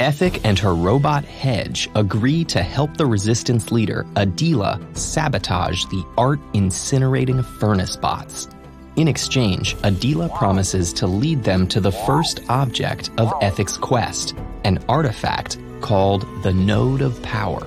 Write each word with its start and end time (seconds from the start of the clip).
Ethic 0.00 0.44
and 0.44 0.56
her 0.60 0.74
robot 0.74 1.24
Hedge 1.24 1.88
agree 1.96 2.44
to 2.44 2.62
help 2.62 2.96
the 2.96 3.06
resistance 3.06 3.72
leader, 3.72 4.06
Adila, 4.14 4.80
sabotage 4.96 5.84
the 5.86 6.04
art 6.16 6.38
incinerating 6.52 7.44
furnace 7.44 7.96
bots. 7.96 8.48
In 8.94 9.08
exchange, 9.08 9.74
Adila 9.78 10.32
promises 10.36 10.92
to 10.94 11.06
lead 11.08 11.42
them 11.42 11.66
to 11.68 11.80
the 11.80 11.90
first 11.90 12.40
object 12.48 13.10
of 13.18 13.32
Ethic's 13.42 13.76
quest, 13.76 14.34
an 14.64 14.78
artifact 14.88 15.58
called 15.80 16.26
the 16.42 16.52
Node 16.52 17.02
of 17.02 17.20
Power. 17.22 17.66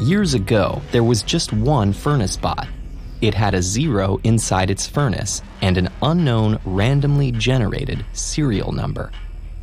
Years 0.00 0.34
ago, 0.34 0.80
there 0.92 1.04
was 1.04 1.22
just 1.22 1.52
one 1.52 1.92
furnace 1.92 2.36
bot. 2.36 2.68
It 3.20 3.34
had 3.34 3.54
a 3.54 3.62
zero 3.62 4.20
inside 4.22 4.70
its 4.70 4.86
furnace 4.86 5.42
and 5.62 5.76
an 5.76 5.88
unknown 6.00 6.60
randomly 6.64 7.32
generated 7.32 8.04
serial 8.12 8.70
number. 8.70 9.10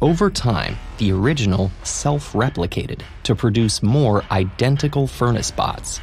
Over 0.05 0.29
time, 0.29 0.77
the 0.99 1.11
original 1.11 1.71
self 1.83 2.33
replicated 2.33 3.01
to 3.23 3.35
produce 3.35 3.81
more 3.81 4.23
identical 4.29 5.07
furnace 5.07 5.49
bots 5.49 5.99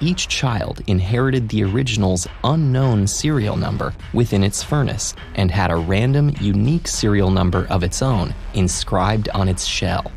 each 0.00 0.28
child 0.28 0.80
inherited 0.86 1.48
the 1.48 1.62
original's 1.64 2.26
unknown 2.42 3.06
serial 3.06 3.56
number 3.56 3.92
within 4.14 4.42
its 4.42 4.62
furnace 4.62 5.14
and 5.34 5.50
had 5.50 5.70
a 5.70 5.76
random, 5.76 6.34
unique 6.40 6.88
serial 6.88 7.30
number 7.30 7.66
of 7.68 7.82
its 7.82 8.00
own 8.00 8.34
inscribed 8.54 9.28
on 9.30 9.48
its 9.48 9.66
shell. 9.66 10.10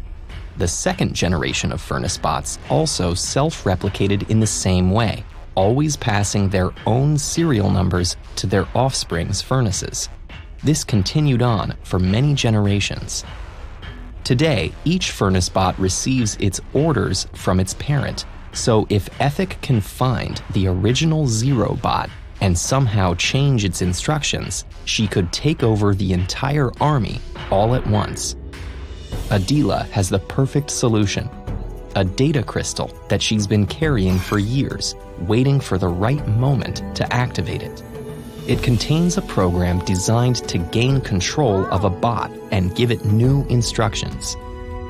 The 0.58 0.68
second 0.68 1.14
generation 1.14 1.72
of 1.72 1.82
furnace 1.82 2.18
bots 2.18 2.60
also 2.70 3.14
self 3.14 3.64
replicated 3.66 4.30
in 4.30 4.40
the 4.40 4.48
same 4.48 4.92
way, 4.92 5.26
always 5.56 5.98
passing 5.98 6.50
their 6.50 6.72
own 6.86 7.18
serial 7.18 7.70
numbers 7.70 8.16
to 8.38 8.48
their 8.48 8.68
offspring's 8.74 9.42
furnaces. 9.42 10.08
This 10.64 10.83
continued 10.83 11.42
on 11.42 11.75
for 11.83 12.00
many 12.00 12.33
generations. 12.33 13.23
Today, 14.23 14.72
each 14.86 15.11
furnace 15.11 15.50
bot 15.50 15.78
receives 15.78 16.38
its 16.38 16.61
orders 16.73 17.28
from 17.33 17.59
its 17.59 17.73
parent 17.73 18.25
so 18.53 18.86
if 18.89 19.09
Ethic 19.20 19.58
can 19.61 19.81
find 19.81 20.42
the 20.52 20.67
original 20.67 21.28
Zero 21.28 21.78
bot 21.81 22.09
and 22.42 22.58
somehow 22.58 23.16
change 23.16 23.66
its 23.66 23.81
instructions, 23.81 24.66
she 24.86 25.08
could 25.08 25.31
take 25.33 25.64
over 25.64 25.94
the 25.94 26.14
entire 26.14 26.72
army 26.80 27.20
all 27.52 27.75
at 27.75 27.86
once. 27.88 28.36
Adila 29.30 29.88
has 29.89 30.09
the 30.09 30.20
perfect 30.20 30.70
solution 30.70 31.30
a 31.95 32.03
data 32.03 32.42
crystal 32.42 32.88
that 33.08 33.22
she's 33.22 33.45
been 33.45 33.67
carrying 33.67 34.17
for 34.17 34.39
years, 34.39 34.95
waiting 35.27 35.59
for 35.59 35.77
the 35.77 35.88
right 35.88 36.27
moment 36.27 36.81
to 36.95 37.14
activate 37.14 37.61
it. 37.61 37.83
It 38.45 38.61
contains 38.61 39.17
a 39.17 39.22
program 39.22 39.80
designed 39.86 40.47
to 40.49 40.58
gain 40.58 40.99
control 40.99 41.66
of 41.67 41.86
a 41.86 41.89
bot 41.89 42.30
and 42.52 42.75
give 42.75 42.91
it 42.91 43.05
new 43.05 43.45
instructions. 43.47 44.36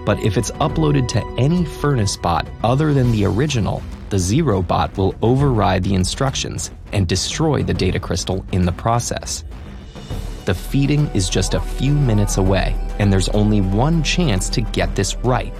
But 0.05 0.19
if 0.23 0.37
it's 0.37 0.49
uploaded 0.53 1.07
to 1.09 1.23
any 1.37 1.63
furnace 1.63 2.17
bot 2.17 2.47
other 2.63 2.95
than 2.95 3.11
the 3.11 3.25
original, 3.25 3.83
the 4.09 4.17
Zero 4.17 4.63
bot 4.63 4.97
will 4.97 5.13
override 5.21 5.83
the 5.83 5.93
instructions 5.93 6.71
and 6.93 7.07
destroy 7.07 7.61
the 7.61 7.75
data 7.75 7.99
crystal 7.99 8.43
in 8.51 8.65
the 8.65 8.71
process. 8.71 9.43
The 10.45 10.55
feeding 10.55 11.07
is 11.13 11.29
just 11.29 11.53
a 11.53 11.61
few 11.61 11.93
minutes 11.93 12.37
away, 12.37 12.75
and 12.97 13.13
there's 13.13 13.29
only 13.29 13.61
one 13.61 14.01
chance 14.01 14.49
to 14.49 14.61
get 14.61 14.95
this 14.95 15.15
right. 15.17 15.53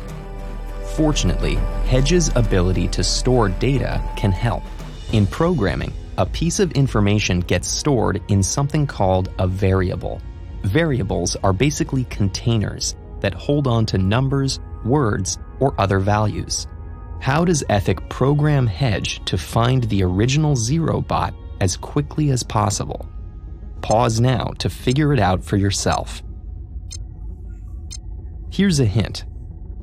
Fortunately, 0.96 1.56
Hedge's 1.86 2.30
ability 2.36 2.88
to 2.88 3.04
store 3.04 3.50
data 3.50 4.02
can 4.18 4.32
help. 4.32 4.64
In 5.12 5.28
programming, 5.28 5.94
a 6.18 6.26
piece 6.26 6.60
of 6.60 6.72
information 6.74 7.40
gets 7.40 7.68
stored 7.68 8.22
in 8.28 8.44
something 8.44 8.86
called 8.86 9.34
a 9.40 9.48
variable. 9.48 10.22
Variables 10.64 11.36
are 11.38 11.54
basically 11.54 12.04
containers 12.06 12.96
that 13.22 13.34
hold 13.34 13.68
on 13.68 13.86
to 13.88 13.98
numbers, 13.98 14.60
words, 14.86 15.38
or 15.60 15.74
other 15.80 16.00
values. 16.00 16.68
How 17.20 17.46
does 17.46 17.64
Ethic 17.70 18.10
program 18.10 18.68
Hedge 18.68 19.24
to 19.26 19.38
find 19.38 19.84
the 19.86 20.04
original 20.04 20.56
Zero 20.56 21.02
bot 21.02 21.34
as 21.62 21.78
quickly 21.78 22.30
as 22.32 22.44
possible? 22.44 23.08
Pause 23.82 24.22
now 24.22 24.54
to 24.60 24.70
figure 24.70 25.14
it 25.14 25.20
out 25.20 25.44
for 25.44 25.58
yourself. 25.58 26.22
Here's 28.52 28.80
a 28.80 28.86
hint 28.86 29.26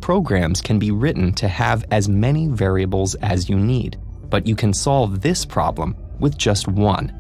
programs 0.01 0.61
can 0.61 0.79
be 0.79 0.91
written 0.91 1.33
to 1.35 1.47
have 1.47 1.85
as 1.91 2.09
many 2.09 2.49
variables 2.49 3.15
as 3.17 3.49
you 3.49 3.57
need, 3.59 3.99
but 4.29 4.47
you 4.47 4.57
can 4.57 4.73
solve 4.73 5.21
this 5.21 5.45
problem 5.45 5.95
with 6.21 6.39
just 6.39 6.69
one. 6.69 7.13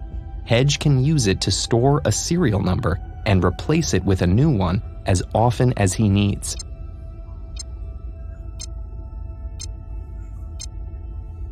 Hedge 0.44 0.78
can 0.78 1.02
use 1.02 1.26
it 1.26 1.40
to 1.42 1.50
store 1.50 2.02
a 2.04 2.12
serial 2.12 2.60
number 2.60 3.00
and 3.26 3.44
replace 3.44 3.94
it 3.94 4.04
with 4.04 4.22
a 4.22 4.26
new 4.26 4.50
one 4.50 4.82
as 5.06 5.22
often 5.34 5.72
as 5.76 5.92
he 5.92 6.08
needs. 6.08 6.56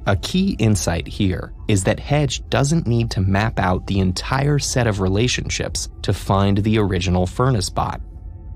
A 0.06 0.16
key 0.16 0.56
insight 0.58 1.06
here 1.06 1.52
is 1.68 1.84
that 1.84 2.00
Hedge 2.00 2.42
doesn't 2.48 2.86
need 2.86 3.10
to 3.10 3.20
map 3.20 3.58
out 3.58 3.86
the 3.86 4.00
entire 4.00 4.58
set 4.58 4.86
of 4.86 5.00
relationships 5.00 5.90
to 6.00 6.14
find 6.14 6.56
the 6.58 6.78
original 6.78 7.26
furnace 7.26 7.68
bot. 7.68 8.00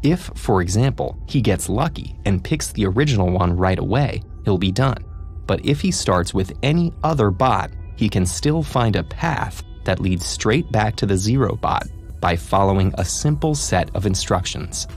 If, 0.03 0.31
for 0.35 0.63
example, 0.63 1.19
he 1.29 1.43
gets 1.43 1.69
lucky 1.69 2.17
and 2.25 2.43
picks 2.43 2.73
the 2.73 2.87
original 2.87 3.31
one 3.31 3.55
right 3.55 3.79
away, 3.79 4.23
he'll 4.45 4.57
be 4.57 4.73
done. 4.73 5.05
But 5.47 5.65
if 5.67 5.81
he 5.83 5.91
starts 5.91 6.33
with 6.33 6.57
any 6.63 6.93
other 7.05 7.31
bot, 7.31 7.71
he 8.03 8.09
can 8.09 8.27
still 8.27 8.65
find 8.65 8.97
a 8.97 9.05
path 9.05 9.63
that 9.85 10.01
leads 10.01 10.27
straight 10.27 10.73
back 10.73 10.97
to 10.97 11.07
the 11.07 11.17
zero 11.17 11.55
bot 11.55 11.87
by 12.21 12.35
following 12.35 12.93
a 12.99 13.05
simple 13.05 13.55
set 13.55 13.95
of 13.95 14.07
instructions. 14.07 14.89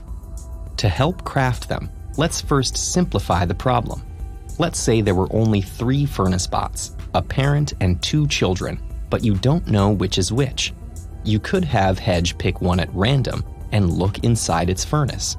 To 0.78 0.88
help 0.88 1.22
craft 1.22 1.68
them, 1.68 1.88
let's 2.16 2.40
first 2.40 2.76
simplify 2.76 3.44
the 3.44 3.54
problem. 3.54 4.02
Let's 4.58 4.80
say 4.80 5.02
there 5.02 5.14
were 5.14 5.32
only 5.32 5.60
three 5.60 6.04
furnace 6.04 6.48
bots, 6.48 6.96
a 7.14 7.22
parent 7.22 7.74
and 7.80 8.02
two 8.02 8.26
children, 8.26 8.82
but 9.08 9.22
you 9.22 9.34
don't 9.36 9.68
know 9.68 9.90
which 9.90 10.18
is 10.18 10.32
which. 10.32 10.74
You 11.22 11.38
could 11.38 11.64
have 11.64 12.00
Hedge 12.00 12.36
pick 12.38 12.60
one 12.60 12.80
at 12.80 12.92
random 12.92 13.44
and 13.70 13.92
look 13.92 14.24
inside 14.24 14.68
its 14.68 14.84
furnace. 14.84 15.36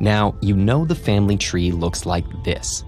Now, 0.00 0.34
you 0.40 0.56
know 0.56 0.86
the 0.86 0.94
family 0.94 1.36
tree 1.36 1.72
looks 1.72 2.06
like 2.06 2.24
this. 2.42 2.84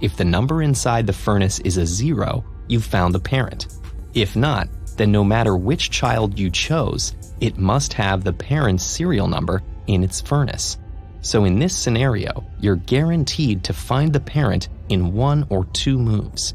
If 0.00 0.16
the 0.16 0.24
number 0.24 0.62
inside 0.62 1.06
the 1.06 1.12
furnace 1.12 1.58
is 1.58 1.76
a 1.76 1.84
zero, 1.84 2.42
you've 2.68 2.84
found 2.84 3.14
the 3.14 3.20
parent. 3.20 3.66
If 4.14 4.36
not, 4.36 4.68
then 4.96 5.10
no 5.10 5.24
matter 5.24 5.56
which 5.56 5.90
child 5.90 6.38
you 6.38 6.50
chose, 6.50 7.14
it 7.40 7.58
must 7.58 7.92
have 7.94 8.22
the 8.22 8.32
parent's 8.32 8.84
serial 8.84 9.28
number 9.28 9.62
in 9.86 10.04
its 10.04 10.20
furnace. 10.20 10.78
So 11.20 11.44
in 11.44 11.58
this 11.58 11.74
scenario, 11.74 12.44
you're 12.60 12.76
guaranteed 12.76 13.64
to 13.64 13.72
find 13.72 14.12
the 14.12 14.20
parent 14.20 14.68
in 14.88 15.12
one 15.12 15.46
or 15.48 15.64
two 15.66 15.98
moves. 15.98 16.54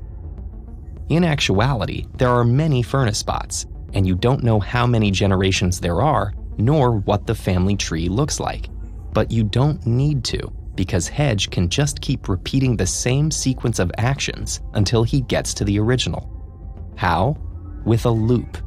In 1.09 1.23
actuality, 1.23 2.05
there 2.17 2.29
are 2.29 2.43
many 2.43 2.83
furnace 2.83 3.23
bots, 3.23 3.65
and 3.93 4.05
you 4.05 4.15
don't 4.15 4.43
know 4.43 4.59
how 4.59 4.85
many 4.85 5.09
generations 5.09 5.79
there 5.79 6.01
are, 6.01 6.33
nor 6.57 6.91
what 6.91 7.25
the 7.25 7.33
family 7.33 7.75
tree 7.75 8.09
looks 8.09 8.39
like. 8.39 8.69
But 9.11 9.31
you 9.31 9.43
don't 9.43 9.85
need 9.87 10.23
to, 10.25 10.51
because 10.79 11.09
Hedge 11.09 11.49
can 11.49 11.67
just 11.67 11.99
keep 11.99 12.29
repeating 12.29 12.77
the 12.77 12.87
same 12.87 13.31
sequence 13.31 13.79
of 13.79 13.91
actions 13.97 14.61
until 14.75 15.03
he 15.03 15.19
gets 15.19 15.53
to 15.55 15.65
the 15.65 15.77
original. 15.77 16.31
How? 16.95 17.35
With 17.83 18.05
a 18.05 18.09
loop. 18.09 18.57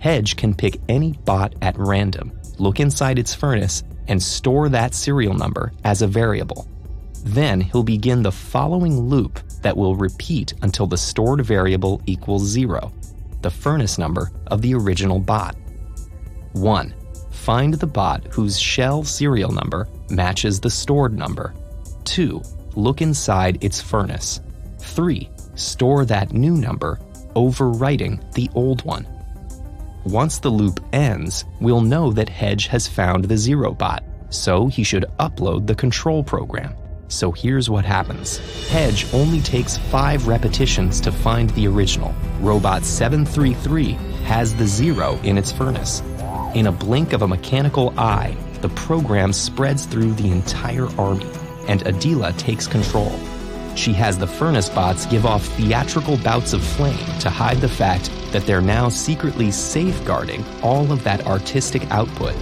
Hedge 0.00 0.34
can 0.34 0.56
pick 0.56 0.80
any 0.88 1.12
bot 1.24 1.54
at 1.62 1.78
random, 1.78 2.32
look 2.58 2.80
inside 2.80 3.16
its 3.16 3.32
furnace, 3.32 3.84
and 4.08 4.20
store 4.20 4.68
that 4.70 4.92
serial 4.92 5.34
number 5.34 5.72
as 5.84 6.02
a 6.02 6.08
variable. 6.08 6.66
Then 7.22 7.60
he'll 7.60 7.84
begin 7.84 8.24
the 8.24 8.32
following 8.32 8.98
loop 8.98 9.38
that 9.62 9.76
will 9.76 9.94
repeat 9.94 10.52
until 10.62 10.88
the 10.88 10.98
stored 10.98 11.46
variable 11.46 12.02
equals 12.06 12.42
zero, 12.42 12.92
the 13.42 13.50
furnace 13.52 13.98
number 13.98 14.32
of 14.48 14.62
the 14.62 14.74
original 14.74 15.20
bot. 15.20 15.54
1. 16.54 16.92
Find 17.36 17.74
the 17.74 17.86
bot 17.86 18.24
whose 18.32 18.58
shell 18.58 19.04
serial 19.04 19.52
number 19.52 19.86
matches 20.10 20.58
the 20.58 20.70
stored 20.70 21.16
number. 21.16 21.54
2. 22.04 22.42
Look 22.74 23.02
inside 23.02 23.62
its 23.62 23.80
furnace. 23.80 24.40
3. 24.80 25.30
Store 25.54 26.04
that 26.06 26.32
new 26.32 26.56
number, 26.56 26.98
overwriting 27.36 28.20
the 28.34 28.50
old 28.54 28.84
one. 28.84 29.06
Once 30.04 30.38
the 30.38 30.50
loop 30.50 30.80
ends, 30.92 31.44
we'll 31.60 31.80
know 31.80 32.10
that 32.10 32.28
Hedge 32.28 32.66
has 32.66 32.88
found 32.88 33.24
the 33.24 33.36
zero 33.36 33.72
bot, 33.72 34.02
so 34.30 34.66
he 34.66 34.82
should 34.82 35.04
upload 35.20 35.66
the 35.68 35.74
control 35.74 36.24
program. 36.24 36.74
So 37.08 37.30
here's 37.30 37.70
what 37.70 37.84
happens. 37.84 38.38
Hedge 38.68 39.06
only 39.14 39.40
takes 39.40 39.76
5 39.76 40.26
repetitions 40.26 41.00
to 41.02 41.12
find 41.12 41.50
the 41.50 41.68
original. 41.68 42.12
Robot 42.40 42.84
733 42.84 43.92
has 44.24 44.54
the 44.56 44.66
zero 44.66 45.18
in 45.22 45.38
its 45.38 45.52
furnace. 45.52 46.02
In 46.56 46.68
a 46.68 46.72
blink 46.72 47.12
of 47.12 47.20
a 47.20 47.28
mechanical 47.28 47.92
eye, 47.98 48.34
the 48.62 48.70
program 48.70 49.34
spreads 49.34 49.84
through 49.84 50.14
the 50.14 50.30
entire 50.30 50.88
army, 50.98 51.28
and 51.68 51.84
Adila 51.84 52.34
takes 52.38 52.66
control. 52.66 53.12
She 53.74 53.92
has 53.92 54.16
the 54.16 54.26
furnace 54.26 54.70
bots 54.70 55.04
give 55.04 55.26
off 55.26 55.44
theatrical 55.48 56.16
bouts 56.16 56.54
of 56.54 56.64
flame 56.64 57.18
to 57.20 57.28
hide 57.28 57.60
the 57.60 57.68
fact 57.68 58.10
that 58.32 58.46
they're 58.46 58.62
now 58.62 58.88
secretly 58.88 59.50
safeguarding 59.50 60.46
all 60.62 60.90
of 60.90 61.04
that 61.04 61.26
artistic 61.26 61.90
output. 61.90 62.34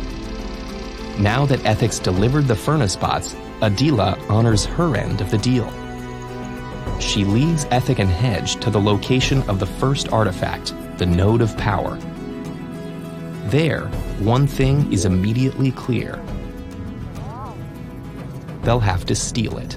Now 1.19 1.45
that 1.47 1.65
Ethics 1.65 1.99
delivered 1.99 2.47
the 2.47 2.55
furnace 2.55 2.95
bots, 2.95 3.35
Adila 3.63 4.17
honors 4.31 4.65
her 4.65 4.95
end 4.95 5.23
of 5.23 5.33
the 5.33 5.39
deal. 5.39 5.69
She 7.01 7.25
leads 7.25 7.67
Ethic 7.73 7.99
and 7.99 8.11
Hedge 8.11 8.61
to 8.61 8.71
the 8.71 8.81
location 8.81 9.43
of 9.51 9.59
the 9.59 9.67
first 9.67 10.13
artifact, 10.13 10.73
the 10.99 11.07
Node 11.07 11.43
of 11.43 11.59
Power, 11.59 11.99
there, 13.51 13.87
one 14.21 14.47
thing 14.47 14.93
is 14.93 15.05
immediately 15.05 15.71
clear 15.71 16.21
they'll 18.65 18.81
have 18.81 19.05
to 19.07 19.15
steal 19.15 19.59
it. 19.59 19.77